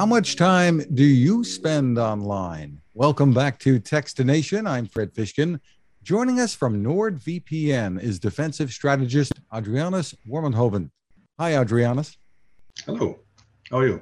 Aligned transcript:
How 0.00 0.06
much 0.06 0.36
time 0.36 0.82
do 0.94 1.04
you 1.04 1.44
spend 1.44 1.98
online? 1.98 2.80
Welcome 2.94 3.34
back 3.34 3.58
to 3.58 3.78
Techstination. 3.78 4.66
I'm 4.66 4.86
Fred 4.86 5.12
Fishkin. 5.12 5.60
Joining 6.02 6.40
us 6.40 6.54
from 6.54 6.82
NordVPN 6.82 8.02
is 8.02 8.18
defensive 8.18 8.72
strategist 8.72 9.34
Adrianus 9.52 10.14
Warmenhoven. 10.26 10.88
Hi, 11.38 11.52
Adrianus. 11.52 12.16
Hello. 12.86 13.18
How 13.70 13.80
are 13.80 13.88
you? 13.88 14.00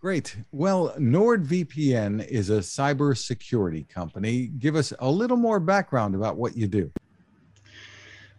Great. 0.00 0.34
Well, 0.50 0.94
NordVPN 0.98 2.26
is 2.26 2.48
a 2.48 2.60
cybersecurity 2.60 3.86
company. 3.86 4.46
Give 4.58 4.76
us 4.76 4.94
a 4.98 5.10
little 5.10 5.36
more 5.36 5.60
background 5.60 6.14
about 6.14 6.38
what 6.38 6.56
you 6.56 6.66
do. 6.66 6.90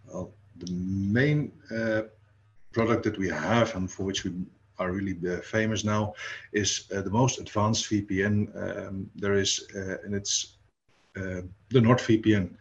Well, 0.08 0.34
the 0.58 0.72
main 0.72 1.52
uh, 1.70 2.02
product 2.72 3.04
that 3.04 3.20
we 3.20 3.30
have 3.30 3.76
and 3.76 3.92
for 3.92 4.06
which 4.06 4.24
we 4.24 4.32
are 4.80 4.92
really 4.92 5.18
uh, 5.28 5.42
famous 5.42 5.84
now 5.84 6.14
is 6.54 6.90
uh, 6.96 7.02
the 7.02 7.10
most 7.10 7.40
advanced 7.40 7.90
VPN 7.90 8.88
um, 8.88 9.10
there 9.16 9.34
is, 9.34 9.68
uh, 9.76 9.98
and 10.04 10.16
it's 10.16 10.56
the 11.16 11.82
NordVPN. 11.82 12.56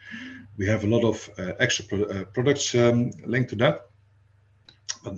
We 0.57 0.67
have 0.67 0.83
a 0.83 0.89
lot 0.89 1.05
of 1.05 1.31
extra 1.61 1.85
pro 1.85 2.25
products 2.25 2.75
um, 2.75 3.13
linked 3.25 3.51
to 3.51 3.57
that, 3.57 3.87
but 5.05 5.15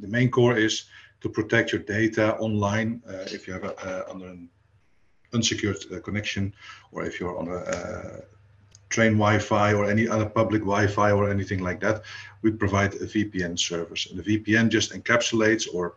the 0.00 0.08
main 0.08 0.30
core 0.30 0.56
is 0.56 0.84
to 1.20 1.28
protect 1.28 1.72
your 1.72 1.82
data 1.82 2.36
online 2.36 3.02
if 3.32 3.48
you 3.48 3.54
have 3.54 3.64
a, 3.64 4.08
under 4.08 4.26
an 4.28 4.48
unsecured 5.34 5.78
connection 6.04 6.54
or 6.92 7.04
if 7.04 7.18
you're 7.18 7.36
on 7.36 7.48
a 7.48 8.22
train 8.88 9.12
Wi-Fi 9.12 9.72
or 9.74 9.90
any 9.90 10.08
other 10.08 10.26
public 10.26 10.62
Wi-Fi 10.62 11.10
or 11.10 11.30
anything 11.30 11.60
like 11.62 11.80
that, 11.80 12.02
we 12.42 12.50
provide 12.50 12.94
a 12.94 13.06
VPN 13.06 13.58
service. 13.58 14.06
And 14.06 14.22
the 14.22 14.38
VPN 14.38 14.68
just 14.68 14.92
encapsulates 14.92 15.66
or 15.72 15.96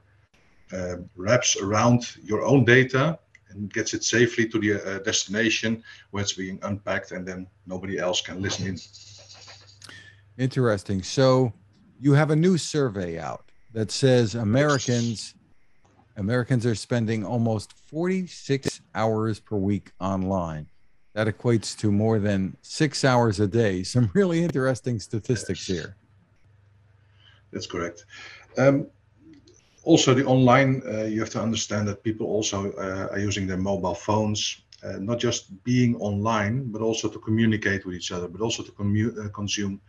uh, 0.74 0.98
wraps 1.16 1.58
around 1.58 2.16
your 2.24 2.44
own 2.44 2.66
data 2.66 3.18
and 3.50 3.74
gets 3.74 3.94
it 3.94 4.04
safely 4.04 4.48
to 4.48 4.60
the 4.60 4.74
uh, 4.74 5.00
destination 5.00 5.84
where 6.12 6.22
it's 6.22 6.34
being 6.34 6.60
unpacked 6.64 7.12
and 7.12 7.28
then 7.28 7.48
nobody 7.66 7.98
else 7.98 8.22
can 8.22 8.42
listen 8.42 8.68
in. 8.68 8.78
Interesting. 10.38 11.02
So 11.02 11.52
you 12.00 12.14
have 12.14 12.32
a 12.32 12.36
new 12.36 12.58
survey 12.58 13.20
out 13.20 13.52
that 13.74 13.92
says 13.92 14.36
Americans 14.36 15.36
Americans 16.16 16.66
are 16.66 16.76
spending 16.76 17.26
almost 17.26 17.72
46 17.74 18.82
hours 18.94 19.40
per 19.40 19.56
week 19.56 19.92
online. 20.02 20.68
That 21.14 21.28
equates 21.28 21.78
to 21.78 21.92
more 21.92 22.20
than 22.20 22.58
six 22.62 23.06
hours 23.06 23.40
a 23.40 23.48
day. 23.48 23.84
Some 23.84 24.12
really 24.14 24.44
interesting 24.44 25.00
statistics 25.00 25.66
here. 25.66 25.96
That's 27.52 27.68
correct. 27.68 28.06
Um, 28.58 28.88
also 29.84 30.14
the 30.14 30.26
online, 30.26 30.82
uh, 30.86 31.04
you 31.04 31.20
have 31.20 31.30
to 31.32 31.42
understand 31.42 31.88
that 31.88 32.04
people 32.04 32.28
also 32.28 32.72
uh, 32.74 33.08
are 33.12 33.20
using 33.20 33.48
their 33.48 33.58
mobile 33.58 33.96
phones, 33.96 34.62
uh, 34.84 34.98
not 35.00 35.20
just 35.20 35.64
being 35.64 35.96
online, 35.98 36.72
but 36.72 36.82
also 36.82 37.10
to 37.10 37.20
communicate 37.20 37.86
with 37.86 37.96
each 37.96 38.12
other, 38.12 38.28
but 38.28 38.42
also 38.42 38.64
to 38.64 38.72
commu- 38.72 39.34
consume 39.34 39.82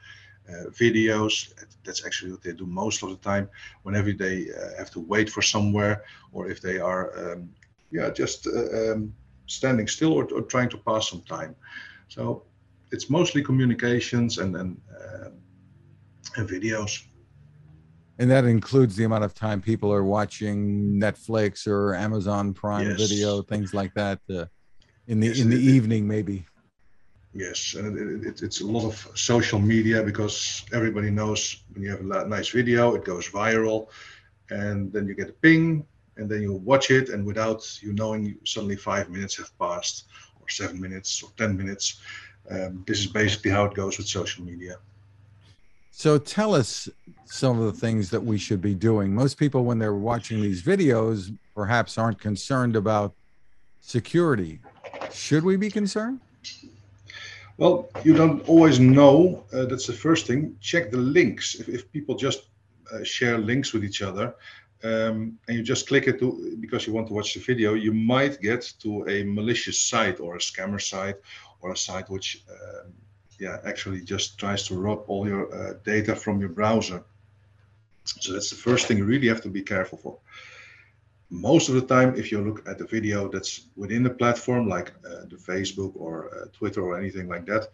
videos. 0.70 1.52
That's 1.84 2.04
actually 2.04 2.32
what 2.32 2.42
they 2.42 2.52
do 2.52 2.66
most 2.66 3.04
of 3.04 3.10
the 3.10 3.16
time. 3.16 3.48
Whenever 3.84 4.12
they 4.12 4.48
have 4.76 4.90
to 4.92 5.00
wait 5.00 5.30
for 5.30 5.42
somewhere, 5.42 6.02
or 6.32 6.48
if 6.50 6.60
they 6.60 6.80
are, 6.80 7.32
um, 7.32 7.50
yeah, 7.92 8.10
just 8.10 8.48
um, 8.48 9.14
standing 9.46 9.86
still 9.86 10.12
or, 10.12 10.24
or, 10.32 10.42
trying 10.42 10.68
to 10.70 10.78
pass 10.78 11.10
some 11.10 11.22
time. 11.22 11.54
So 12.08 12.42
it's 12.90 13.10
mostly 13.10 13.42
communications 13.42 14.38
and 14.38 14.56
uh, 14.56 15.30
and 16.36 16.48
videos 16.48 17.02
and 18.20 18.30
that 18.30 18.44
includes 18.44 18.96
the 18.96 19.04
amount 19.04 19.24
of 19.24 19.32
time 19.34 19.62
people 19.62 19.90
are 19.90 20.04
watching 20.04 21.00
Netflix 21.00 21.66
or 21.66 21.94
Amazon 21.94 22.52
Prime 22.52 22.90
yes. 22.90 23.00
Video, 23.00 23.40
things 23.40 23.72
like 23.72 23.94
that, 23.94 24.20
uh, 24.28 24.44
in 25.08 25.20
the 25.20 25.28
yes, 25.28 25.40
in 25.40 25.48
the 25.48 25.56
it, 25.56 25.74
evening 25.74 26.06
maybe. 26.06 26.44
Yes, 27.32 27.74
and 27.78 27.96
it, 27.96 28.28
it, 28.28 28.42
it's 28.42 28.60
a 28.60 28.66
lot 28.66 28.84
of 28.84 28.94
social 29.14 29.58
media 29.58 30.02
because 30.02 30.66
everybody 30.70 31.10
knows 31.10 31.62
when 31.72 31.82
you 31.82 31.90
have 31.90 32.00
a 32.00 32.28
nice 32.28 32.50
video, 32.50 32.94
it 32.94 33.06
goes 33.06 33.26
viral, 33.26 33.88
and 34.50 34.92
then 34.92 35.08
you 35.08 35.14
get 35.14 35.30
a 35.30 35.38
ping, 35.44 35.86
and 36.18 36.28
then 36.28 36.42
you 36.42 36.52
watch 36.52 36.90
it, 36.90 37.08
and 37.08 37.24
without 37.24 37.60
you 37.80 37.94
knowing, 37.94 38.36
suddenly 38.44 38.76
five 38.76 39.08
minutes 39.08 39.34
have 39.38 39.58
passed, 39.58 40.08
or 40.38 40.48
seven 40.50 40.78
minutes, 40.78 41.22
or 41.22 41.30
ten 41.38 41.56
minutes. 41.56 42.00
Um, 42.50 42.84
this 42.86 42.98
is 42.98 43.06
basically 43.06 43.50
how 43.50 43.64
it 43.64 43.72
goes 43.72 43.96
with 43.96 44.08
social 44.08 44.44
media. 44.44 44.76
So 45.90 46.18
tell 46.18 46.54
us 46.54 46.88
some 47.24 47.60
of 47.60 47.66
the 47.66 47.78
things 47.78 48.10
that 48.10 48.20
we 48.20 48.38
should 48.38 48.60
be 48.60 48.74
doing. 48.74 49.14
Most 49.14 49.38
people, 49.38 49.64
when 49.64 49.78
they're 49.78 49.94
watching 49.94 50.40
these 50.40 50.62
videos, 50.62 51.36
perhaps 51.54 51.98
aren't 51.98 52.20
concerned 52.20 52.76
about 52.76 53.14
security. 53.80 54.60
Should 55.12 55.44
we 55.44 55.56
be 55.56 55.70
concerned? 55.70 56.20
Well, 57.56 57.90
you 58.04 58.14
don't 58.14 58.48
always 58.48 58.80
know. 58.80 59.44
Uh, 59.52 59.66
that's 59.66 59.86
the 59.86 59.92
first 59.92 60.26
thing. 60.26 60.56
Check 60.60 60.90
the 60.90 60.96
links. 60.96 61.56
If, 61.56 61.68
if 61.68 61.92
people 61.92 62.14
just 62.14 62.48
uh, 62.92 63.04
share 63.04 63.36
links 63.36 63.72
with 63.72 63.84
each 63.84 64.00
other 64.00 64.34
um, 64.82 65.38
and 65.46 65.56
you 65.58 65.62
just 65.62 65.86
click 65.86 66.06
it 66.06 66.18
to, 66.20 66.56
because 66.60 66.86
you 66.86 66.94
want 66.94 67.08
to 67.08 67.12
watch 67.12 67.34
the 67.34 67.40
video, 67.40 67.74
you 67.74 67.92
might 67.92 68.40
get 68.40 68.72
to 68.80 69.06
a 69.08 69.24
malicious 69.24 69.78
site 69.78 70.20
or 70.20 70.36
a 70.36 70.38
scammer 70.38 70.80
site 70.80 71.16
or 71.60 71.72
a 71.72 71.76
site 71.76 72.08
which 72.08 72.42
um, 72.50 72.92
yeah, 73.40 73.58
actually 73.64 74.02
just 74.02 74.38
tries 74.38 74.68
to 74.68 74.74
rob 74.74 75.04
all 75.08 75.26
your 75.26 75.52
uh, 75.52 75.74
data 75.82 76.14
from 76.14 76.40
your 76.40 76.50
browser. 76.50 77.02
So 78.04 78.32
that's 78.34 78.50
the 78.50 78.56
first 78.56 78.86
thing 78.86 78.98
you 78.98 79.04
really 79.04 79.28
have 79.28 79.40
to 79.42 79.48
be 79.48 79.62
careful 79.62 79.98
for. 79.98 80.18
Most 81.30 81.68
of 81.68 81.74
the 81.74 81.86
time, 81.86 82.16
if 82.16 82.30
you 82.30 82.40
look 82.42 82.68
at 82.68 82.76
the 82.78 82.86
video 82.86 83.28
that's 83.28 83.68
within 83.76 84.02
the 84.02 84.10
platform, 84.10 84.68
like 84.68 84.92
uh, 85.06 85.24
the 85.28 85.36
Facebook 85.36 85.92
or 85.94 86.14
uh, 86.34 86.46
Twitter 86.52 86.82
or 86.82 86.98
anything 86.98 87.28
like 87.28 87.46
that, 87.46 87.68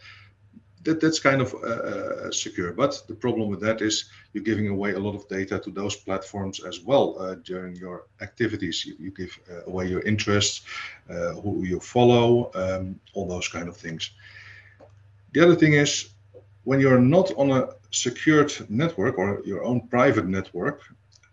that 0.85 1.01
that's 1.01 1.19
kind 1.19 1.41
of 1.41 1.55
uh, 1.55 1.59
uh, 1.59 2.31
secure. 2.31 2.73
But 2.73 3.03
the 3.09 3.15
problem 3.15 3.49
with 3.49 3.61
that 3.63 3.81
is 3.81 4.05
you're 4.33 4.45
giving 4.45 4.69
away 4.69 4.93
a 4.93 5.01
lot 5.01 5.17
of 5.17 5.27
data 5.27 5.59
to 5.59 5.71
those 5.71 5.97
platforms 5.97 6.63
as 6.63 6.81
well 6.81 7.17
uh, 7.19 7.37
during 7.43 7.75
your 7.75 8.05
activities. 8.21 8.85
You, 8.85 8.95
you 9.01 9.11
give 9.11 9.37
away 9.67 9.89
your 9.89 10.03
interests, 10.03 10.63
who 11.09 11.65
you 11.65 11.81
follow, 11.81 12.53
um, 12.55 13.01
all 13.15 13.27
those 13.27 13.49
kind 13.49 13.69
of 13.69 13.77
things. 13.77 14.11
The 15.37 15.43
other 15.43 15.55
thing 15.55 15.75
is 15.75 16.15
when 16.65 16.81
you're 16.81 16.99
not 16.99 17.31
on 17.37 17.51
a 17.51 17.69
secured 17.91 18.55
network 18.71 19.19
or 19.19 19.43
your 19.45 19.65
own 19.65 19.87
private 19.89 20.27
network, 20.27 20.81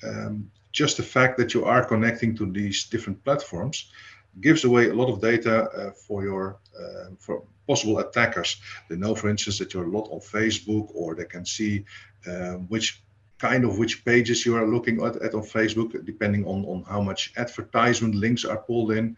um, 0.05 0.51
just 0.73 0.97
the 0.97 1.03
fact 1.03 1.37
that 1.37 1.53
you 1.53 1.63
are 1.63 1.85
connecting 1.85 2.35
to 2.35 2.51
these 2.51 2.83
different 2.83 3.23
platforms 3.23 3.93
gives 4.41 4.65
away 4.65 4.89
a 4.89 4.93
lot 4.93 5.09
of 5.09 5.21
data 5.21 5.55
uh, 5.69 5.91
for 5.91 6.21
your 6.21 6.59
uh, 6.77 7.15
for 7.17 7.43
possible 7.65 7.99
attackers. 7.99 8.57
They 8.89 8.97
know, 8.97 9.15
for 9.15 9.29
instance, 9.29 9.57
that 9.59 9.73
you're 9.73 9.87
a 9.87 9.97
lot 9.97 10.09
on 10.11 10.19
Facebook, 10.19 10.89
or 10.93 11.15
they 11.15 11.23
can 11.35 11.45
see 11.45 11.85
uh, 12.27 12.55
which 12.67 13.01
kind 13.37 13.63
of 13.63 13.77
which 13.77 14.03
pages 14.03 14.45
you 14.45 14.57
are 14.57 14.67
looking 14.67 15.01
at, 15.01 15.15
at, 15.21 15.33
on 15.33 15.43
Facebook, 15.43 16.05
depending 16.05 16.43
on 16.45 16.65
on 16.65 16.83
how 16.89 17.01
much 17.01 17.31
advertisement 17.37 18.15
links 18.15 18.43
are 18.43 18.57
pulled 18.67 18.91
in. 18.91 19.15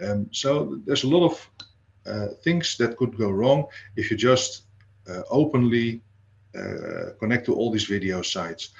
Um, 0.00 0.28
so 0.30 0.78
there's 0.86 1.02
a 1.02 1.08
lot 1.08 1.26
of 1.26 1.50
things 2.42 2.76
that 2.76 2.96
could 2.96 3.16
go 3.16 3.30
wrong 3.30 3.66
if 3.96 4.10
you 4.10 4.16
just 4.16 4.62
uh, 5.08 5.22
openly 5.30 6.02
uh, 6.56 7.12
connect 7.18 7.46
to 7.46 7.54
all 7.54 7.70
these 7.70 7.84
video 7.84 8.22
sites. 8.22 8.70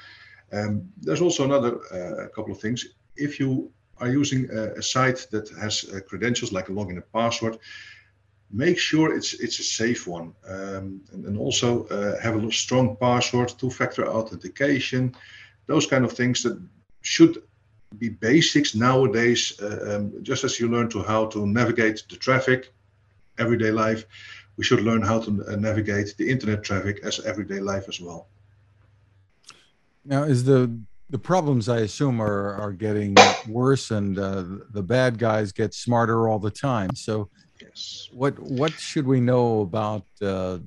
Um, 0.51 0.89
there's 1.01 1.21
also 1.21 1.43
another 1.43 1.71
couple 2.35 2.51
of 2.51 2.59
things. 2.59 2.85
If 3.15 3.39
you 3.39 3.71
are 3.97 4.09
using 4.09 4.49
a, 4.51 4.73
a 4.73 4.81
site 4.81 5.27
that 5.31 5.49
has 5.61 5.85
credentials 6.07 6.51
like 6.51 6.69
a 6.69 6.71
login 6.71 6.91
and 6.91 7.11
password, 7.13 7.59
make 8.51 8.79
sure 8.79 9.15
it's 9.15 9.33
it's 9.33 9.59
a 9.59 9.63
safe 9.63 10.07
one 10.07 10.33
um, 10.47 11.01
and, 11.11 11.25
and, 11.25 11.37
also 11.37 11.85
uh, 11.85 12.19
have 12.19 12.35
a 12.35 12.51
strong 12.51 12.95
password 12.97 13.53
two-factor 13.59 14.07
authentication 14.07 15.15
those 15.67 15.85
kind 15.85 16.03
of 16.03 16.11
things 16.11 16.41
that 16.41 16.59
should 17.01 17.43
be 17.99 18.09
basics 18.09 18.73
nowadays 18.73 19.59
uh, 19.61 19.97
um, 19.97 20.23
just 20.23 20.43
as 20.43 20.59
you 20.59 20.67
learn 20.67 20.89
to 20.89 21.03
how 21.03 21.27
to 21.27 21.45
navigate 21.45 22.03
the 22.09 22.15
traffic 22.15 22.73
everyday 23.39 23.71
life, 23.71 24.05
we 24.57 24.63
should 24.63 24.81
learn 24.81 25.01
how 25.01 25.19
to 25.21 25.45
uh, 25.47 25.55
navigate 25.55 26.15
the 26.17 26.29
internet 26.29 26.63
traffic 26.63 26.99
as 27.03 27.19
everyday 27.21 27.59
life 27.59 27.85
as 27.87 27.99
well. 28.01 28.27
Now, 30.05 30.23
is 30.23 30.43
the 30.43 30.77
the 31.09 31.19
problems 31.19 31.69
I 31.69 31.79
assume 31.79 32.21
are 32.21 32.53
are 32.55 32.71
getting 32.71 33.15
worse, 33.47 33.91
and 33.91 34.17
uh, 34.19 34.43
the 34.71 34.83
bad 34.83 35.17
guys 35.17 35.51
get 35.51 35.73
smarter 35.73 36.27
all 36.27 36.39
the 36.39 36.51
time. 36.51 36.95
So, 36.95 37.29
yes. 37.61 38.09
what 38.11 38.37
what 38.39 38.73
should 38.73 39.07
we 39.07 39.19
know 39.19 39.61
about 39.61 40.03
uh, 40.21 40.59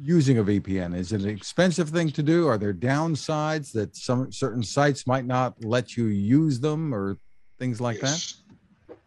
using 0.00 0.38
a 0.38 0.44
VPN? 0.44 0.96
Is 0.96 1.12
it 1.12 1.22
an 1.22 1.28
expensive 1.28 1.88
thing 1.90 2.10
to 2.10 2.22
do? 2.22 2.46
Are 2.46 2.58
there 2.58 2.74
downsides 2.74 3.72
that 3.72 3.96
some 3.96 4.32
certain 4.32 4.62
sites 4.62 5.06
might 5.06 5.26
not 5.26 5.62
let 5.64 5.96
you 5.96 6.06
use 6.06 6.60
them, 6.60 6.94
or 6.94 7.16
things 7.58 7.80
like 7.80 8.02
yes. 8.02 8.32
that? 8.32 8.47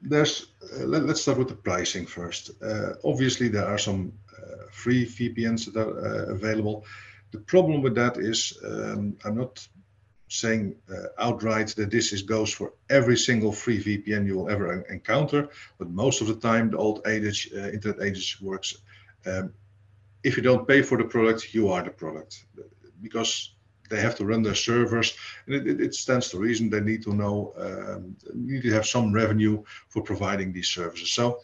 There's 0.02 0.48
uh, 0.74 0.86
let, 0.86 1.04
us 1.04 1.22
start 1.22 1.38
with 1.38 1.50
the 1.50 1.56
pricing 1.56 2.06
first. 2.06 2.52
Uh, 2.62 2.94
obviously, 3.04 3.48
there 3.48 3.68
are 3.68 3.78
some 3.78 4.14
uh, 4.38 4.66
free 4.72 5.06
VPNs 5.06 5.72
that 5.74 5.80
are 5.80 6.06
uh, 6.06 6.34
available. 6.34 6.86
The 7.32 7.40
problem 7.40 7.82
with 7.82 7.96
that 7.96 8.18
is 8.18 8.58
um, 8.66 9.16
I'm 9.24 9.38
not 9.38 9.68
saying 10.28 10.76
uh, 10.90 11.08
outright 11.20 11.68
that 11.76 11.92
this 11.92 12.14
is 12.14 12.22
goes 12.22 12.54
for 12.54 12.74
every 12.90 13.18
single 13.18 13.52
free 13.52 13.84
VPN 13.84 14.26
you 14.26 14.38
will 14.38 14.50
ever 14.50 14.82
encounter, 14.90 15.50
but 15.78 15.90
most 15.90 16.22
of 16.22 16.28
the 16.28 16.36
time 16.36 16.72
the 16.72 16.78
old 16.78 17.02
adage, 17.06 17.50
uh, 17.54 17.70
internet 17.70 18.00
adage 18.02 18.40
works. 18.42 18.78
Um, 19.26 19.54
if 20.24 20.38
you 20.38 20.44
don't 20.44 20.68
pay 20.68 20.82
for 20.82 20.98
the 20.98 21.04
product, 21.04 21.54
you 21.54 21.70
are 21.70 21.84
the 21.84 21.90
product, 21.90 22.46
because 23.02 23.56
they 23.92 24.02
have 24.02 24.16
to 24.16 24.26
run 24.26 24.42
their 24.42 24.56
servers, 24.56 25.14
and 25.46 25.56
it, 25.56 25.68
it, 25.68 25.82
it 25.82 25.94
stands 25.94 26.30
to 26.30 26.40
reason 26.40 26.70
they 26.70 26.82
need 26.82 27.04
to 27.04 27.14
know, 27.14 27.54
um, 27.58 28.16
need 28.34 28.64
to 28.64 28.72
have 28.72 28.88
some 28.88 29.14
revenue 29.14 29.62
for 29.90 30.02
providing 30.02 30.52
these 30.52 30.70
services. 30.70 31.12
So, 31.12 31.40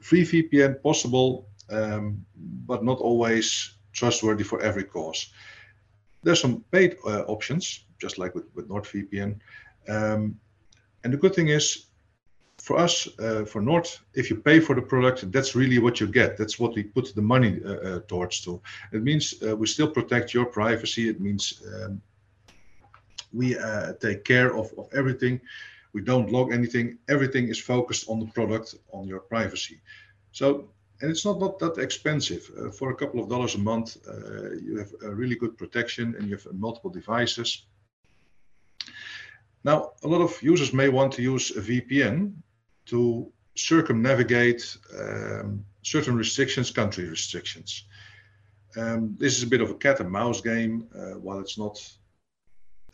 free 0.00 0.24
VPN 0.24 0.82
possible, 0.82 1.48
um, 1.70 2.24
but 2.66 2.84
not 2.84 2.98
always 2.98 3.78
trustworthy 3.92 4.44
for 4.44 4.60
every 4.60 4.84
cause. 4.84 5.32
There's 6.22 6.40
some 6.40 6.64
paid 6.70 6.96
uh, 7.06 7.22
options, 7.22 7.86
just 7.98 8.18
like 8.18 8.34
with, 8.34 8.44
with 8.54 8.68
NordVPN. 8.68 9.38
Um, 9.88 10.38
and 11.02 11.12
the 11.12 11.16
good 11.16 11.34
thing 11.34 11.48
is, 11.48 11.86
for 12.60 12.78
us, 12.78 13.08
uh, 13.18 13.44
for 13.44 13.62
Nord, 13.62 13.88
if 14.14 14.30
you 14.30 14.36
pay 14.36 14.60
for 14.60 14.74
the 14.74 14.82
product, 14.82 15.30
that's 15.32 15.54
really 15.54 15.78
what 15.78 16.00
you 16.00 16.06
get. 16.06 16.36
That's 16.36 16.58
what 16.58 16.74
we 16.74 16.82
put 16.82 17.14
the 17.14 17.22
money 17.22 17.60
uh, 17.64 17.68
uh 17.68 18.00
towards 18.06 18.40
to. 18.42 18.60
It 18.92 19.02
means 19.02 19.34
uh, 19.42 19.56
we 19.56 19.66
still 19.66 19.90
protect 19.90 20.34
your 20.34 20.46
privacy. 20.46 21.08
It 21.08 21.20
means 21.20 21.62
um, 21.72 22.02
we 23.32 23.58
uh, 23.58 23.92
take 24.00 24.24
care 24.24 24.54
of, 24.54 24.72
of 24.78 24.88
everything. 24.92 25.40
We 25.92 26.02
don't 26.02 26.30
log 26.30 26.52
anything. 26.52 26.98
Everything 27.08 27.48
is 27.48 27.58
focused 27.58 28.08
on 28.08 28.20
the 28.20 28.26
product, 28.26 28.74
on 28.92 29.08
your 29.08 29.20
privacy. 29.20 29.80
So 30.32 30.68
and 31.00 31.10
it's 31.10 31.24
not, 31.24 31.40
not 31.40 31.58
that 31.60 31.78
expensive. 31.78 32.50
Uh, 32.58 32.70
for 32.70 32.90
a 32.90 32.94
couple 32.94 33.20
of 33.20 33.28
dollars 33.28 33.54
a 33.54 33.58
month, 33.58 33.96
uh, 34.06 34.50
you 34.52 34.76
have 34.78 34.92
a 35.02 35.14
really 35.14 35.34
good 35.34 35.56
protection 35.56 36.14
and 36.16 36.28
you 36.28 36.36
have 36.36 36.46
multiple 36.52 36.90
devices. 36.90 37.64
Now, 39.64 39.92
a 40.02 40.08
lot 40.08 40.20
of 40.20 40.42
users 40.42 40.72
may 40.72 40.88
want 40.88 41.12
to 41.14 41.22
use 41.22 41.56
a 41.56 41.60
VPN 41.60 42.34
to 42.86 43.32
circumnavigate 43.54 44.76
um, 44.98 45.64
certain 45.82 46.16
restrictions, 46.16 46.70
country 46.70 47.08
restrictions. 47.08 47.84
Um, 48.76 49.16
this 49.18 49.36
is 49.36 49.42
a 49.42 49.46
bit 49.46 49.60
of 49.60 49.70
a 49.70 49.74
cat 49.74 50.00
and 50.00 50.10
mouse 50.10 50.40
game. 50.40 50.88
Uh, 50.94 51.18
while 51.18 51.40
it's 51.40 51.58
not 51.58 51.76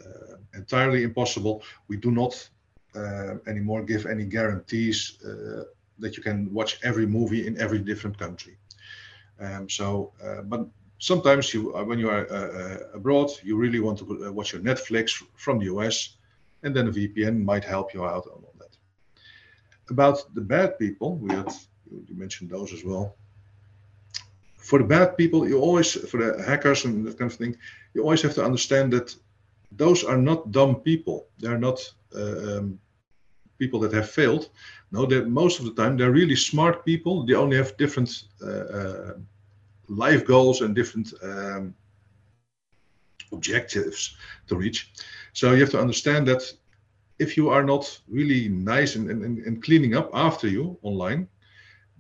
uh, 0.01 0.37
entirely 0.55 1.03
impossible, 1.03 1.63
we 1.89 1.97
do 1.97 2.11
not 2.11 2.49
uh, 2.95 3.35
anymore 3.47 3.83
give 3.83 4.07
any 4.07 4.25
guarantees 4.25 5.19
uh, 5.23 5.65
that 5.99 6.17
you 6.17 6.23
can 6.23 6.53
watch 6.53 6.79
every 6.83 7.07
movie 7.07 7.47
in 7.47 7.59
every 7.61 7.79
different 7.79 8.19
country. 8.19 8.57
Um, 9.39 9.69
so, 9.69 10.13
uh, 10.25 10.43
but 10.43 10.67
sometimes 10.99 11.53
you, 11.53 11.77
uh, 11.77 11.85
when 11.85 11.99
you 11.99 12.09
are 12.09 12.25
abroad, 12.95 13.31
you 13.43 13.57
really 13.57 13.81
want 13.81 13.99
to 13.99 14.33
watch 14.33 14.53
your 14.53 14.63
Netflix 14.63 15.23
from 15.35 15.59
the 15.59 15.67
US, 15.67 16.17
and 16.63 16.75
then 16.75 16.89
a 16.89 16.91
VPN 16.91 17.45
might 17.45 17.65
help 17.65 17.93
you 17.93 18.05
out. 18.07 18.27
About 19.89 20.35
the 20.35 20.41
bad 20.41 20.79
people, 20.79 21.17
we 21.17 21.31
had 21.35 21.53
you 21.91 22.17
mentioned 22.17 22.51
those 22.51 22.73
as 22.73 22.85
well. 22.85 23.15
For 24.57 24.79
the 24.81 24.85
bad 24.85 25.17
people, 25.17 25.49
you 25.49 25.61
always 25.61 25.93
for 26.11 26.19
the 26.19 26.43
hackers 26.43 26.85
and 26.85 27.07
that 27.07 27.19
kind 27.19 27.31
of 27.31 27.37
thing, 27.37 27.57
you 27.95 28.03
always 28.03 28.23
have 28.23 28.35
to 28.35 28.45
understand 28.45 28.93
that 28.93 29.15
those 29.71 30.05
are 30.05 30.17
not 30.17 30.51
dumb 30.51 30.77
people. 30.77 31.29
They're 31.39 31.59
not 31.59 31.79
uh, 32.15 32.59
um, 32.59 32.81
people 33.59 33.81
that 33.81 33.93
have 33.93 34.11
failed. 34.11 34.49
No, 34.91 35.07
that 35.07 35.29
most 35.29 35.61
of 35.61 35.65
the 35.67 35.83
time 35.83 35.97
they're 35.97 36.11
really 36.11 36.37
smart 36.37 36.85
people. 36.85 37.25
They 37.25 37.35
only 37.35 37.57
have 37.57 37.77
different 37.77 38.25
uh, 38.43 38.47
uh, 38.51 39.13
life 39.89 40.25
goals 40.27 40.61
and 40.61 40.75
different 40.75 41.13
um, 41.23 41.75
objectives 43.33 44.17
to 44.49 44.57
reach. 44.57 44.93
So 45.33 45.53
you 45.53 45.61
have 45.61 45.71
to 45.71 45.81
understand 45.81 46.27
that 46.29 46.43
if 47.19 47.37
you 47.37 47.49
are 47.49 47.63
not 47.63 47.99
really 48.09 48.49
nice 48.49 48.97
and, 48.97 49.11
and, 49.11 49.23
and 49.39 49.63
cleaning 49.63 49.95
up 49.95 50.11
after 50.13 50.49
you 50.49 50.79
online, 50.83 51.29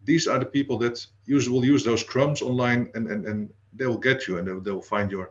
these 0.04 0.26
are 0.26 0.38
the 0.38 0.46
people 0.46 0.78
that 0.78 1.04
use, 1.24 1.48
will 1.48 1.64
use 1.64 1.82
those 1.84 2.02
crumbs 2.02 2.42
online 2.42 2.90
and, 2.94 3.08
and, 3.08 3.26
and 3.26 3.50
they 3.74 3.86
will 3.86 3.98
get 3.98 4.28
you 4.28 4.38
and 4.38 4.46
they 4.46 4.52
will, 4.52 4.60
they 4.60 4.70
will 4.70 4.82
find 4.82 5.10
your 5.10 5.30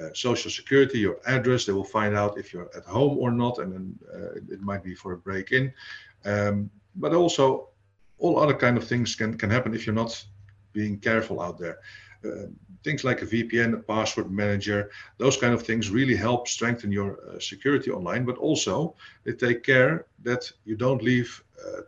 uh, 0.00 0.08
social 0.12 0.50
security, 0.50 0.98
your 0.98 1.18
address. 1.26 1.64
They 1.64 1.72
will 1.72 1.84
find 1.84 2.14
out 2.14 2.38
if 2.38 2.52
you're 2.52 2.70
at 2.76 2.84
home 2.84 3.16
or 3.18 3.30
not, 3.30 3.58
and 3.58 3.72
then 3.72 3.98
uh, 4.14 4.34
it 4.54 4.60
might 4.60 4.84
be 4.84 4.94
for 4.94 5.12
a 5.12 5.16
break-in. 5.16 5.72
Um, 6.24 6.70
but 6.96 7.14
also, 7.14 7.70
all 8.18 8.38
other 8.38 8.54
kind 8.54 8.76
of 8.76 8.84
things 8.84 9.14
can 9.14 9.38
can 9.38 9.48
happen 9.48 9.74
if 9.74 9.86
you're 9.86 9.94
not 9.94 10.22
being 10.72 10.98
careful 10.98 11.40
out 11.40 11.58
there. 11.58 11.78
Uh, 12.24 12.46
things 12.84 13.04
like 13.04 13.22
a 13.22 13.26
VPN, 13.26 13.74
a 13.74 13.78
password 13.78 14.30
manager, 14.30 14.90
those 15.18 15.36
kind 15.36 15.52
of 15.52 15.62
things 15.62 15.90
really 15.90 16.16
help 16.16 16.46
strengthen 16.48 16.92
your 16.92 17.18
uh, 17.28 17.38
security 17.38 17.90
online. 17.90 18.24
But 18.24 18.38
also, 18.38 18.94
they 19.24 19.32
take 19.32 19.62
care 19.62 20.06
that 20.22 20.50
you 20.64 20.76
don't 20.76 21.02
leave 21.02 21.42
uh, 21.64 21.82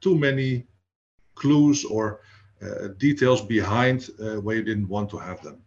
too 0.00 0.16
many 0.16 0.66
clues 1.34 1.84
or 1.84 2.20
details 2.96 3.42
behind 3.42 4.08
where 4.42 4.56
you 4.56 4.62
didn't 4.62 4.88
want 4.88 5.10
to 5.10 5.18
have 5.18 5.42
them 5.42 5.64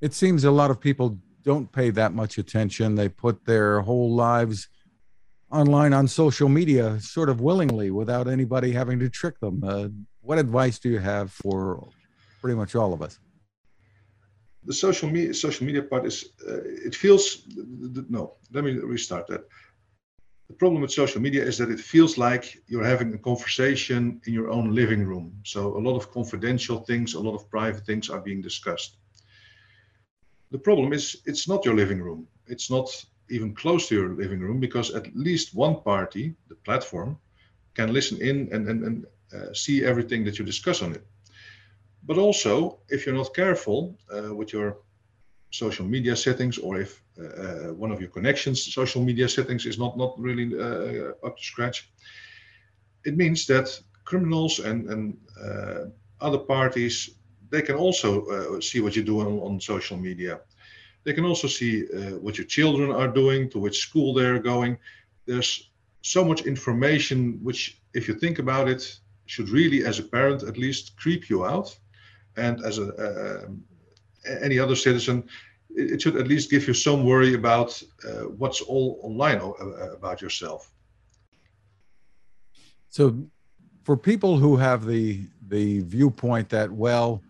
it 0.00 0.14
seems 0.14 0.44
a 0.44 0.50
lot 0.50 0.70
of 0.70 0.80
people 0.80 1.18
don't 1.42 1.70
pay 1.72 1.90
that 1.90 2.12
much 2.12 2.38
attention. 2.38 2.94
They 2.94 3.08
put 3.08 3.44
their 3.44 3.80
whole 3.80 4.14
lives 4.14 4.68
online 5.50 5.92
on 5.92 6.06
social 6.06 6.48
media 6.48 7.00
sort 7.00 7.28
of 7.28 7.40
willingly 7.40 7.90
without 7.90 8.28
anybody 8.28 8.72
having 8.72 8.98
to 9.00 9.08
trick 9.08 9.38
them. 9.40 9.62
Uh, 9.64 9.88
what 10.20 10.38
advice 10.38 10.78
do 10.78 10.88
you 10.88 10.98
have 10.98 11.32
for 11.32 11.88
pretty 12.40 12.56
much 12.56 12.74
all 12.74 12.92
of 12.92 13.02
us? 13.02 13.18
The 14.64 14.74
social 14.74 15.08
media 15.08 15.32
social 15.34 15.66
media 15.66 15.82
part 15.82 16.06
is 16.06 16.16
uh, 16.46 16.60
it 16.88 16.94
feels 16.94 17.42
no. 18.08 18.34
Let 18.52 18.64
me 18.64 18.72
restart 18.72 19.26
that. 19.28 19.42
The 20.48 20.56
problem 20.56 20.82
with 20.82 20.90
social 20.90 21.20
media 21.20 21.44
is 21.44 21.56
that 21.58 21.70
it 21.70 21.78
feels 21.78 22.18
like 22.18 22.60
you're 22.66 22.84
having 22.84 23.14
a 23.14 23.18
conversation 23.18 24.20
in 24.26 24.32
your 24.32 24.50
own 24.50 24.74
living 24.74 25.06
room. 25.06 25.32
So 25.44 25.76
a 25.76 25.82
lot 25.86 25.96
of 25.96 26.10
confidential 26.10 26.78
things, 26.80 27.14
a 27.14 27.20
lot 27.20 27.36
of 27.36 27.48
private 27.48 27.86
things 27.86 28.10
are 28.10 28.20
being 28.20 28.42
discussed. 28.42 28.96
The 30.50 30.58
problem 30.58 30.92
is 30.92 31.22
it's 31.24 31.46
not 31.46 31.64
your 31.64 31.76
living 31.76 32.02
room. 32.02 32.26
It's 32.48 32.68
not 32.68 32.88
even 33.28 33.54
close 33.54 33.88
to 33.88 33.94
your 33.94 34.08
living 34.16 34.40
room 34.40 34.58
because 34.58 34.90
at 34.90 35.14
least 35.14 35.54
one 35.54 35.80
party, 35.82 36.34
the 36.48 36.56
platform, 36.56 37.16
can 37.74 37.92
listen 37.92 38.20
in 38.20 38.48
and, 38.52 38.68
and, 38.68 38.84
and 38.84 39.06
uh, 39.32 39.54
see 39.54 39.84
everything 39.84 40.24
that 40.24 40.38
you 40.38 40.44
discuss 40.44 40.82
on 40.82 40.92
it. 40.92 41.06
But 42.02 42.18
also, 42.18 42.80
if 42.88 43.06
you're 43.06 43.14
not 43.14 43.34
careful 43.34 43.96
uh, 44.12 44.34
with 44.34 44.52
your 44.52 44.78
social 45.50 45.86
media 45.86 46.16
settings 46.16 46.58
or 46.58 46.80
if 46.80 47.02
uh, 47.18 47.24
uh 47.24 47.74
one 47.74 47.90
of 47.90 48.00
your 48.00 48.10
connections 48.10 48.72
social 48.72 49.02
media 49.02 49.28
settings 49.28 49.66
is 49.66 49.78
not, 49.78 49.96
not 49.96 50.14
really 50.16 50.46
uh, 50.58 51.26
up 51.26 51.36
to 51.36 51.42
scratch, 51.42 51.90
it 53.04 53.16
means 53.16 53.46
that 53.46 53.68
criminals 54.04 54.60
and, 54.60 54.88
and 54.90 55.16
uh, 55.44 55.84
other 56.20 56.38
parties 56.38 57.16
they 57.50 57.62
can 57.62 57.74
also 57.74 58.60
see 58.60 58.80
what 58.80 58.94
you 58.94 59.02
do 59.02 59.20
on, 59.20 59.40
on 59.40 59.60
social 59.60 59.96
media. 59.96 60.38
They 61.02 61.12
can 61.12 61.24
also 61.24 61.48
see 61.48 61.82
what 62.20 62.38
your 62.38 62.46
children 62.46 62.92
are 62.92 63.08
doing, 63.08 63.50
to 63.50 63.58
which 63.58 63.80
school 63.80 64.14
they're 64.14 64.38
going. 64.38 64.78
There's 65.26 65.70
so 66.02 66.24
much 66.24 66.42
information 66.42 67.40
which, 67.42 67.80
if 67.92 68.08
you 68.08 68.14
think 68.14 68.38
about 68.38 68.68
it, 68.68 69.00
should 69.26 69.48
really, 69.48 69.84
as 69.84 69.98
a 69.98 70.02
parent 70.02 70.42
at 70.42 70.58
least, 70.58 70.96
creep 70.96 71.30
you 71.30 71.44
out. 71.44 71.76
And 72.36 72.64
as 72.64 72.78
a, 72.78 72.88
uh, 72.94 73.48
any 74.42 74.58
other 74.58 74.76
citizen, 74.76 75.28
it, 75.70 76.02
should 76.02 76.16
at 76.16 76.28
least 76.28 76.50
give 76.50 76.66
you 76.66 76.74
some 76.74 77.04
worry 77.04 77.34
about 77.34 77.80
uh, 78.06 78.24
what's 78.38 78.60
all 78.60 79.00
online 79.02 79.38
uh, 79.38 79.92
about 79.92 80.20
yourself. 80.20 80.72
So, 82.88 83.16
for 83.84 83.96
people 83.96 84.36
who 84.36 84.56
have 84.56 84.84
the 84.84 85.26
the 85.48 85.80
viewpoint 85.80 86.48
that 86.50 86.70
well, 86.70 87.22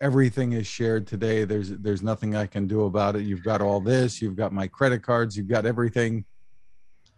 everything 0.00 0.52
is 0.52 0.66
shared 0.66 1.06
today. 1.06 1.44
There's 1.44 1.70
there's 1.70 2.02
nothing 2.02 2.34
I 2.34 2.46
can 2.46 2.66
do 2.66 2.84
about 2.84 3.16
it. 3.16 3.22
You've 3.22 3.44
got 3.44 3.62
all 3.62 3.80
this. 3.80 4.20
You've 4.20 4.36
got 4.36 4.52
my 4.52 4.66
credit 4.66 5.02
cards. 5.02 5.36
You've 5.36 5.48
got 5.48 5.64
everything. 5.64 6.24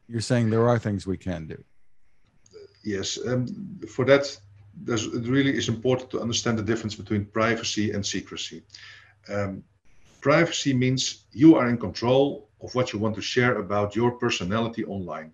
You're 0.07 0.21
saying 0.21 0.51
there 0.51 0.69
are 0.69 0.79
things 0.79 1.07
we 1.07 1.17
can 1.17 1.47
do. 1.47 1.63
Yes, 2.85 3.19
um, 3.27 3.47
for 3.89 4.05
that, 4.05 4.39
there's, 4.83 5.07
it 5.07 5.27
really 5.29 5.57
is 5.57 5.69
important 5.69 6.11
to 6.11 6.21
understand 6.21 6.59
the 6.59 6.63
difference 6.63 6.95
between 6.95 7.25
privacy 7.27 7.93
and 7.93 8.05
secrecy. 8.05 8.63
Um, 9.29 9.63
privacy 10.21 10.75
means 10.75 11.25
you 11.33 11.57
are 11.57 11.69
in 11.69 11.79
control 11.79 12.49
of 12.63 12.75
what 12.75 12.93
you 12.93 12.99
want 12.99 13.15
to 13.17 13.23
share 13.23 13.59
about 13.59 13.95
your 13.95 14.13
personality 14.13 14.85
online. 14.85 15.33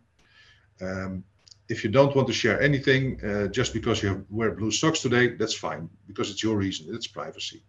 Um, 0.81 1.25
if 1.69 1.85
you 1.85 1.91
don't 1.91 2.15
want 2.17 2.27
to 2.27 2.35
share 2.35 2.61
anything 2.61 3.25
uh, 3.25 3.47
just 3.47 3.73
because 3.73 4.03
you 4.03 4.27
wear 4.29 4.51
blue 4.51 4.73
socks 4.73 5.01
today, 5.01 5.37
that's 5.37 5.55
fine 5.55 5.89
because 6.09 6.31
it's 6.31 6.43
your 6.43 6.57
reason. 6.57 6.93
It's 6.95 7.07
privacy. 7.07 7.63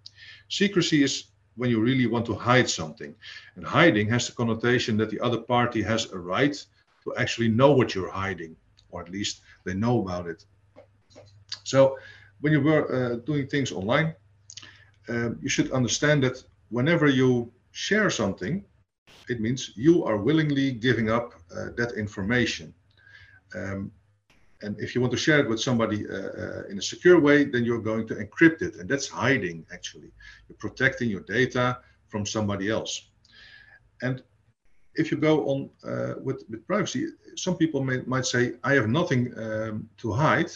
Secrecy 0.50 1.04
is 1.04 1.26
when 1.56 1.70
you 1.70 1.80
really 1.80 2.08
want 2.08 2.26
to 2.26 2.34
hide 2.34 2.70
something. 2.70 3.14
And 3.56 3.66
hiding 3.66 4.10
has 4.10 4.26
the 4.26 4.34
connotation 4.34 4.98
that 4.98 5.12
the 5.12 5.20
other 5.20 5.38
party 5.38 5.82
has 5.84 6.12
a 6.12 6.18
right 6.18 6.56
to 7.04 7.16
actually 7.18 7.50
know 7.50 7.72
what 7.72 7.94
you're 7.94 8.10
hiding, 8.10 8.56
or 8.90 9.02
at 9.02 9.10
least 9.10 9.42
they 9.66 9.74
know 9.74 10.02
about 10.02 10.28
it. 10.28 10.46
So 11.64 11.98
when 12.42 12.54
you 12.54 12.62
were 12.62 12.84
uh, 12.94 13.16
doing 13.26 13.48
things 13.48 13.72
online, 13.72 14.16
uh, 15.10 15.32
you 15.42 15.50
should 15.50 15.72
understand 15.72 16.24
that 16.24 16.44
whenever 16.70 17.08
you 17.08 17.52
share 17.72 18.10
something, 18.10 18.64
it 19.30 19.40
means 19.40 19.72
you 19.76 20.04
are 20.06 20.18
willingly 20.18 20.72
giving 20.72 21.10
up 21.10 21.34
uh, 21.56 21.70
that 21.78 21.94
information. 21.98 22.74
Um, 23.56 23.92
and 24.64 24.80
if 24.80 24.94
you 24.94 25.02
want 25.02 25.12
to 25.12 25.18
share 25.18 25.40
it 25.40 25.50
with 25.50 25.60
somebody 25.60 26.08
uh, 26.08 26.14
uh, 26.14 26.64
in 26.70 26.78
a 26.78 26.82
secure 26.82 27.20
way, 27.20 27.46
then 27.46 27.64
you're 27.66 27.82
going 27.82 28.08
to 28.08 28.16
encrypt 28.16 28.62
it. 28.62 28.76
And 28.76 28.88
that's 28.88 29.08
hiding, 29.08 29.66
actually. 29.74 30.12
You're 30.48 30.58
protecting 30.58 31.10
your 31.10 31.22
data 31.22 31.80
from 32.10 32.26
somebody 32.26 32.70
else. 32.70 33.10
And 34.02 34.22
if 34.96 35.12
you 35.12 35.18
go 35.18 35.46
on 35.48 35.70
uh, 35.84 36.14
with, 36.22 36.44
with 36.50 36.66
privacy, 36.68 37.08
some 37.36 37.56
people 37.56 37.84
may, 37.84 38.02
might 38.06 38.26
say, 38.26 38.54
I 38.64 38.74
have 38.74 38.88
nothing 38.88 39.34
um, 39.38 39.90
to 39.98 40.12
hide. 40.12 40.52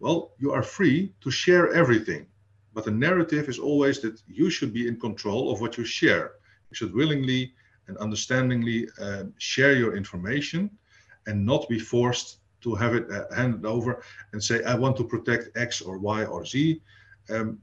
Well, 0.00 0.32
you 0.38 0.52
are 0.52 0.62
free 0.62 1.12
to 1.20 1.30
share 1.30 1.72
everything. 1.72 2.26
But 2.74 2.84
the 2.84 2.90
narrative 2.90 3.48
is 3.48 3.58
always 3.58 4.00
that 4.00 4.22
you 4.26 4.50
should 4.50 4.72
be 4.72 4.86
in 4.86 5.00
control 5.00 5.50
of 5.50 5.60
what 5.60 5.76
you 5.76 5.84
share. 5.84 6.32
You 6.70 6.74
should 6.74 6.94
willingly 6.94 7.52
and 7.88 7.96
understandingly 7.96 8.88
uh, 9.00 9.24
share 9.38 9.74
your 9.74 9.96
information 9.96 10.70
and 11.26 11.44
not 11.44 11.68
be 11.68 11.78
forced 11.78 12.38
to 12.60 12.74
have 12.74 12.94
it 12.94 13.10
uh, 13.10 13.24
handed 13.34 13.64
over 13.64 14.02
and 14.32 14.42
say, 14.42 14.62
I 14.64 14.74
want 14.74 14.96
to 14.98 15.04
protect 15.04 15.56
X 15.56 15.80
or 15.80 15.98
Y 15.98 16.24
or 16.24 16.44
Z. 16.44 16.80
Um, 17.30 17.58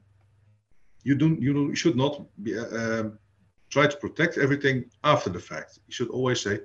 you, 1.04 1.16
don't, 1.16 1.42
you 1.42 1.76
should 1.76 1.96
not 1.96 2.26
be, 2.44 2.58
uh, 2.58 2.66
um, 2.78 3.20
try 3.70 3.88
to 3.88 3.98
protect 3.98 4.38
everything 4.38 4.86
after 5.04 5.30
the 5.30 5.40
fact. 5.40 5.80
You 5.88 5.94
should 5.94 6.10
always 6.10 6.42
say, 6.42 6.60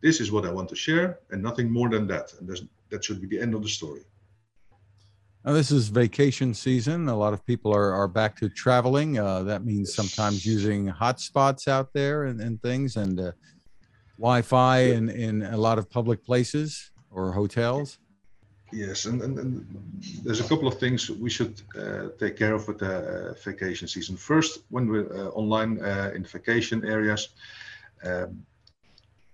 this 0.00 0.20
is 0.20 0.32
what 0.32 0.46
I 0.46 0.50
want 0.50 0.68
to 0.70 0.76
share 0.76 1.20
and 1.30 1.42
nothing 1.42 1.70
more 1.70 1.88
than 1.88 2.06
that. 2.08 2.32
And 2.38 2.48
that 2.90 3.04
should 3.04 3.20
be 3.20 3.28
the 3.28 3.40
end 3.40 3.54
of 3.54 3.62
the 3.62 3.68
story. 3.68 4.02
Now, 5.44 5.52
this 5.52 5.72
is 5.72 5.88
vacation 5.88 6.54
season. 6.54 7.08
A 7.08 7.16
lot 7.16 7.32
of 7.32 7.44
people 7.44 7.74
are, 7.74 7.92
are 7.92 8.06
back 8.06 8.36
to 8.36 8.48
traveling. 8.48 9.18
Uh, 9.18 9.42
that 9.42 9.64
means 9.64 9.92
sometimes 9.92 10.46
using 10.46 10.88
hotspots 10.88 11.66
out 11.66 11.92
there 11.92 12.24
and, 12.24 12.40
and 12.40 12.62
things 12.62 12.94
and 12.96 13.18
uh, 13.18 13.32
Wi 14.18 14.42
Fi 14.42 14.78
in, 14.78 15.08
in 15.08 15.42
a 15.42 15.56
lot 15.56 15.78
of 15.78 15.90
public 15.90 16.24
places 16.24 16.92
or 17.10 17.32
hotels? 17.32 17.98
Yes, 18.72 19.04
and, 19.04 19.20
and, 19.20 19.38
and, 19.38 19.66
there's 20.24 20.40
a 20.40 20.48
couple 20.48 20.68
of 20.68 20.78
things 20.78 21.10
we 21.10 21.28
should 21.28 21.60
uh, 21.76 22.08
take 22.18 22.38
care 22.38 22.54
of 22.54 22.66
with 22.68 22.78
the 22.78 22.94
uh, 22.96 23.34
vacation 23.44 23.86
season. 23.86 24.16
First, 24.16 24.60
when 24.70 24.88
we're 24.88 25.12
uh, 25.12 25.28
online 25.30 25.84
uh, 25.84 26.12
in 26.14 26.24
vacation 26.24 26.84
areas, 26.86 27.30
um, 28.04 28.46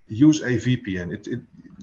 use 0.09 0.41
a 0.41 0.57
VPN. 0.57 1.12
It, 1.12 1.29
it, 1.29 1.41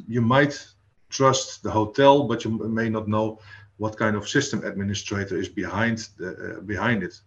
you 0.08 0.22
might 0.22 0.68
trust 1.10 1.64
the 1.64 1.72
hotel, 1.72 2.24
but 2.24 2.44
you 2.44 2.52
may 2.52 2.90
not 2.90 3.08
know 3.08 3.40
what 3.78 3.98
kind 3.98 4.16
of 4.16 4.28
system 4.28 4.64
administrator 4.64 5.38
is 5.38 5.50
behind 5.50 6.10
the, 6.18 6.58
uh, 6.58 6.62
behind 6.62 7.04
it. 7.04 7.20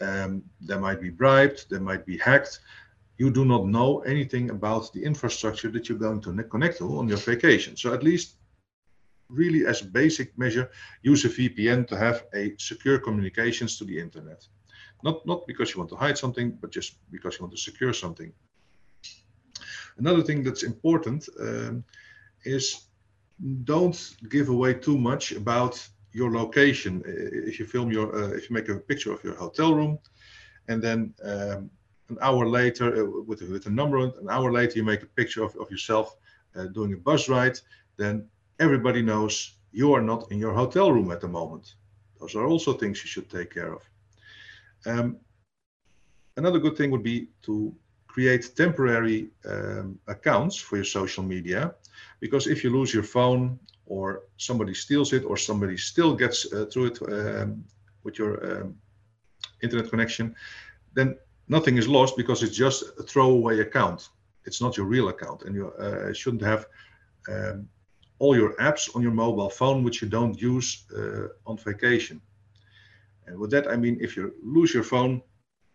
Um, 0.00 0.44
they 0.60 0.78
might 0.78 1.00
be 1.00 1.10
bribed, 1.10 1.68
they 1.70 1.80
might 1.80 2.06
be 2.06 2.18
hacked 2.18 2.60
you 3.18 3.30
do 3.30 3.44
not 3.44 3.66
know 3.66 3.98
anything 4.00 4.50
about 4.50 4.92
the 4.92 5.04
infrastructure 5.04 5.70
that 5.72 5.88
you're 5.88 5.98
going 5.98 6.20
to 6.20 6.44
connect 6.44 6.78
to 6.78 6.98
on 6.98 7.08
your 7.08 7.18
vacation. 7.18 7.76
So 7.76 7.92
at 7.92 8.04
least 8.04 8.36
really 9.28 9.66
as 9.66 9.82
a 9.82 9.86
basic 9.86 10.38
measure, 10.38 10.70
use 11.02 11.24
a 11.24 11.28
VPN 11.28 11.86
to 11.88 11.96
have 11.98 12.24
a 12.32 12.54
secure 12.58 12.98
communications 12.98 13.76
to 13.78 13.84
the 13.84 13.98
internet. 13.98 14.46
Not, 15.02 15.26
not 15.26 15.46
because 15.46 15.70
you 15.70 15.78
want 15.78 15.90
to 15.90 15.96
hide 15.96 16.16
something, 16.16 16.52
but 16.60 16.70
just 16.70 16.94
because 17.10 17.38
you 17.38 17.44
want 17.44 17.54
to 17.56 17.60
secure 17.60 17.92
something. 17.92 18.32
Another 19.98 20.22
thing 20.22 20.44
that's 20.44 20.62
important 20.62 21.28
um, 21.40 21.84
is 22.44 22.87
don't 23.64 24.16
give 24.28 24.48
away 24.48 24.74
too 24.74 24.98
much 24.98 25.32
about 25.32 25.86
your 26.12 26.32
location. 26.32 27.02
If 27.06 27.58
you 27.58 27.66
film 27.66 27.92
your, 27.92 28.14
uh, 28.14 28.28
if 28.30 28.50
you 28.50 28.54
make 28.54 28.68
a 28.68 28.76
picture 28.76 29.12
of 29.12 29.22
your 29.22 29.34
hotel 29.34 29.74
room, 29.74 29.98
and 30.68 30.82
then 30.82 31.14
um, 31.24 31.70
an 32.08 32.18
hour 32.20 32.46
later 32.46 33.02
uh, 33.02 33.22
with, 33.26 33.42
with 33.42 33.66
a 33.66 33.70
number 33.70 33.98
an 33.98 34.28
hour 34.30 34.52
later 34.52 34.78
you 34.78 34.84
make 34.84 35.02
a 35.02 35.06
picture 35.06 35.42
of, 35.42 35.54
of 35.56 35.70
yourself 35.70 36.16
uh, 36.56 36.66
doing 36.66 36.92
a 36.92 36.96
bus 36.96 37.28
ride 37.28 37.58
then 37.96 38.26
everybody 38.60 39.02
knows 39.02 39.54
you 39.72 39.92
are 39.92 40.02
not 40.02 40.30
in 40.30 40.38
your 40.38 40.54
hotel 40.54 40.92
room 40.92 41.10
at 41.10 41.20
the 41.20 41.28
moment 41.28 41.74
those 42.20 42.34
are 42.34 42.46
also 42.46 42.72
things 42.72 43.02
you 43.02 43.08
should 43.08 43.28
take 43.30 43.52
care 43.52 43.72
of 43.72 43.82
um, 44.86 45.16
another 46.36 46.58
good 46.58 46.76
thing 46.76 46.90
would 46.90 47.02
be 47.02 47.28
to 47.42 47.74
create 48.18 48.44
temporary 48.56 49.20
um, 49.52 49.98
accounts 50.08 50.56
for 50.56 50.76
your 50.76 50.90
social 50.98 51.24
media 51.24 51.60
because 52.20 52.50
if 52.54 52.64
you 52.64 52.70
lose 52.78 52.92
your 52.92 53.06
phone 53.16 53.58
or 53.86 54.22
somebody 54.36 54.74
steals 54.74 55.12
it 55.12 55.24
or 55.24 55.36
somebody 55.36 55.76
still 55.76 56.12
gets 56.22 56.38
uh, 56.52 56.66
through 56.70 56.86
it 56.86 56.98
um, 57.02 57.64
with 58.04 58.18
your 58.18 58.32
um, 58.50 58.74
internet 59.62 59.88
connection 59.90 60.34
then 60.94 61.16
nothing 61.48 61.76
is 61.78 61.88
lost 61.88 62.16
because 62.16 62.42
it's 62.42 62.56
just 62.56 62.82
a 62.98 63.02
throwaway 63.02 63.60
account. 63.60 64.08
It's 64.44 64.60
not 64.60 64.76
your 64.76 64.86
real 64.86 65.08
account, 65.08 65.42
and 65.42 65.54
you 65.54 65.68
uh, 65.72 66.12
shouldn't 66.12 66.42
have 66.42 66.66
um, 67.28 67.68
all 68.18 68.36
your 68.36 68.54
apps 68.56 68.94
on 68.94 69.02
your 69.02 69.12
mobile 69.12 69.50
phone 69.50 69.84
which 69.84 70.02
you 70.02 70.08
don't 70.08 70.40
use 70.40 70.84
uh, 70.96 71.28
on 71.46 71.56
vacation. 71.56 72.20
And 73.26 73.38
with 73.38 73.50
that, 73.50 73.68
I 73.68 73.76
mean 73.76 73.98
if 74.00 74.16
you 74.16 74.34
lose 74.42 74.72
your 74.74 74.82
phone 74.82 75.22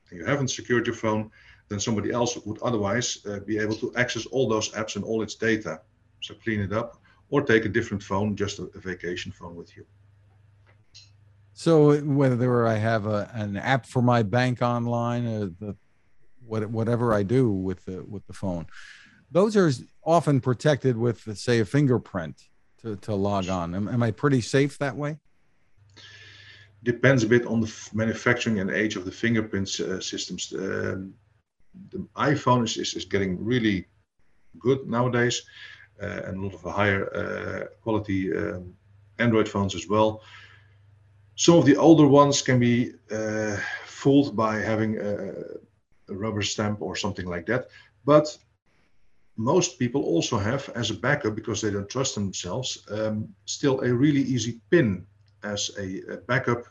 and 0.09 0.19
you 0.19 0.25
haven't 0.25 0.49
secured 0.49 0.87
your 0.87 0.95
phone, 0.95 1.31
then 1.69 1.79
somebody 1.79 2.11
else 2.11 2.37
would 2.45 2.61
otherwise 2.61 3.17
uh, 3.25 3.39
be 3.39 3.57
able 3.57 3.75
to 3.75 3.93
access 3.95 4.25
all 4.27 4.47
those 4.47 4.69
apps 4.71 4.95
and 4.95 5.03
all 5.05 5.21
its 5.21 5.35
data. 5.35 5.81
So 6.21 6.35
clean 6.43 6.61
it 6.61 6.73
up 6.73 7.01
or 7.29 7.41
take 7.41 7.65
a 7.65 7.69
different 7.69 8.03
phone, 8.03 8.35
just 8.35 8.59
a, 8.59 8.63
a 8.75 8.79
vacation 8.79 9.31
phone 9.31 9.55
with 9.55 9.75
you. 9.75 9.85
So 11.53 11.97
whether 12.01 12.67
I 12.67 12.75
have 12.75 13.05
a, 13.05 13.29
an 13.33 13.57
app 13.57 13.85
for 13.85 14.01
my 14.01 14.23
bank 14.23 14.61
online, 14.61 15.25
or 15.25 15.45
the 15.45 15.75
what, 16.45 16.69
whatever 16.69 17.13
I 17.13 17.23
do 17.23 17.49
with 17.49 17.85
the 17.85 18.03
with 18.03 18.25
the 18.27 18.33
phone, 18.33 18.67
those 19.31 19.55
are 19.55 19.71
often 20.03 20.41
protected 20.41 20.97
with, 20.97 21.37
say, 21.37 21.59
a 21.59 21.65
fingerprint 21.65 22.41
to, 22.81 22.95
to 22.97 23.15
log 23.15 23.49
on. 23.49 23.73
Am, 23.75 23.87
am 23.87 24.03
I 24.03 24.11
pretty 24.11 24.41
safe 24.41 24.77
that 24.79 24.95
way? 24.95 25.19
Depends 26.83 27.23
a 27.23 27.27
bit 27.27 27.45
on 27.45 27.61
the 27.61 27.89
manufacturing 27.93 28.59
and 28.59 28.69
age 28.69 28.95
of 28.95 29.05
the 29.05 29.11
fingerprint 29.11 29.79
uh, 29.79 30.01
systems. 30.01 30.53
Um, 30.53 31.13
the 31.91 31.99
iPhone 32.15 32.63
is, 32.63 32.77
is, 32.77 32.93
is, 32.93 33.05
getting 33.05 33.43
really 33.43 33.85
good 34.59 34.87
nowadays, 34.87 35.43
uh, 36.01 36.21
and 36.25 36.37
a 36.37 36.41
lot 36.41 36.53
of 36.53 36.61
higher 36.61 37.03
uh, 37.15 37.65
quality 37.81 38.35
um, 38.35 38.73
Android 39.19 39.47
phones 39.47 39.75
as 39.75 39.87
well 39.87 40.21
some 41.35 41.55
of 41.55 41.65
the 41.65 41.75
older 41.75 42.07
ones 42.07 42.41
can 42.41 42.59
be 42.59 42.93
uh, 43.11 43.57
fooled 43.85 44.35
by 44.35 44.57
having 44.57 44.99
a, 44.99 45.33
a, 46.09 46.13
rubber 46.13 46.41
stamp 46.41 46.81
or 46.81 46.95
something 46.95 47.25
like 47.25 47.45
that. 47.47 47.69
But 48.05 48.37
most 49.35 49.79
people 49.79 50.03
also 50.03 50.37
have, 50.37 50.69
as 50.75 50.91
a 50.91 50.93
backup, 50.93 51.35
because 51.35 51.61
they 51.61 51.71
don't 51.71 51.89
trust 51.89 52.13
themselves, 52.13 52.85
um, 52.91 53.33
still 53.45 53.81
a 53.81 53.91
really 53.91 54.21
easy 54.21 54.59
PIN 54.69 55.05
as 55.43 55.71
a, 55.79 56.13
a 56.13 56.17
backup 56.17 56.65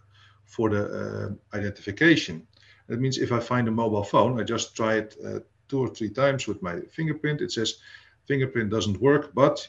for 0.45 0.71
the 0.71 0.85
uh, 0.85 1.57
identification. 1.57 2.47
That 2.89 3.01
means 3.01 3.19
if 3.19 3.33
I 3.33 3.41
find 3.41 3.69
a 3.69 3.71
mobile 3.71 4.05
phone, 4.05 4.41
I 4.41 4.45
just 4.45 4.77
try 4.77 4.97
it 4.97 5.17
uh, 5.25 5.41
two 5.69 5.81
or 5.81 5.89
three 5.89 6.11
times 6.11 6.47
with 6.47 6.63
my 6.63 6.81
fingerprint. 6.91 7.41
It 7.41 7.53
says 7.53 7.79
fingerprint 8.27 8.71
doesn't 8.71 9.01
work, 9.01 9.33
but 9.35 9.67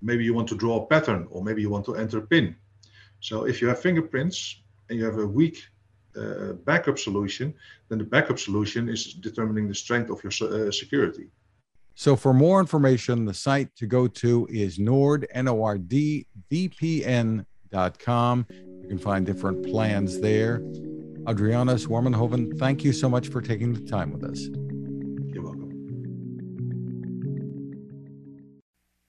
maybe 0.00 0.24
you 0.24 0.34
want 0.34 0.48
to 0.48 0.56
draw 0.56 0.82
a 0.82 0.86
pattern 0.86 1.26
or 1.30 1.42
maybe 1.42 1.62
you 1.62 1.70
want 1.70 1.86
to 1.86 1.96
enter 1.96 2.18
a 2.18 2.26
PIN. 2.26 2.56
So 3.20 3.46
if 3.46 3.62
you 3.62 3.68
have 3.68 3.80
fingerprints 3.80 4.62
and 4.88 4.98
you 4.98 5.04
have 5.04 5.18
a 5.18 5.26
weak 5.26 5.62
uh, 6.16 6.52
backup 6.64 6.98
solution, 6.98 7.54
then 7.88 7.98
the 7.98 8.04
backup 8.04 8.38
solution 8.38 8.88
is 8.88 9.14
determining 9.14 9.68
the 9.68 9.74
strength 9.74 10.10
of 10.10 10.22
your 10.22 10.32
uh, 10.68 10.70
security. 10.70 11.30
So 11.94 12.16
for 12.16 12.34
more 12.34 12.58
information, 12.60 13.24
the 13.24 13.34
site 13.34 13.74
to 13.76 13.86
go 13.86 14.08
to 14.08 14.48
is 14.50 14.78
nord, 14.78 15.26
N-O-R-D-V-P-N.com. 15.30 16.26
You 18.50 18.88
can 18.88 18.98
find 18.98 19.24
different 19.26 19.66
plans 19.66 20.20
there. 20.20 20.62
Adrianus 21.26 21.86
Warmenhoven, 21.86 22.58
thank 22.58 22.82
you 22.82 22.92
so 22.92 23.08
much 23.08 23.28
for 23.28 23.40
taking 23.40 23.72
the 23.72 23.88
time 23.88 24.12
with 24.12 24.24
us. 24.24 24.48
You're 25.32 25.44
welcome. 25.44 25.70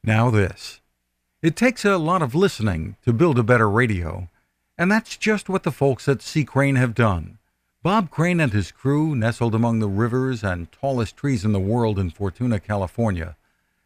Now 0.03 0.29
this. 0.29 0.81
It 1.41 1.55
takes 1.55 1.83
a 1.83 1.97
lot 1.97 2.21
of 2.21 2.35
listening 2.35 2.97
to 3.03 3.11
build 3.13 3.39
a 3.39 3.43
better 3.43 3.69
radio, 3.69 4.29
and 4.77 4.91
that's 4.91 5.17
just 5.17 5.49
what 5.49 5.63
the 5.63 5.71
folks 5.71 6.07
at 6.07 6.21
C. 6.21 6.45
Crane 6.45 6.75
have 6.75 6.93
done. 6.93 7.39
Bob 7.81 8.09
Crane 8.09 8.39
and 8.39 8.53
his 8.53 8.71
crew, 8.71 9.13
nestled 9.15 9.53
among 9.53 9.79
the 9.79 9.89
rivers 9.89 10.43
and 10.43 10.71
tallest 10.71 11.17
trees 11.17 11.43
in 11.43 11.51
the 11.51 11.59
world 11.59 11.99
in 11.99 12.11
Fortuna, 12.11 12.59
California, 12.59 13.35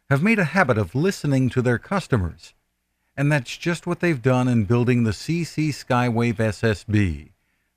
have 0.08 0.22
made 0.22 0.38
a 0.38 0.44
habit 0.44 0.78
of 0.78 0.94
listening 0.94 1.48
to 1.50 1.60
their 1.60 1.78
customers. 1.78 2.54
And 3.16 3.32
that's 3.32 3.56
just 3.56 3.86
what 3.86 4.00
they've 4.00 4.22
done 4.22 4.46
in 4.46 4.66
building 4.66 5.02
the 5.02 5.10
CC 5.10 5.70
Skywave 5.70 6.36
SSB, 6.36 7.30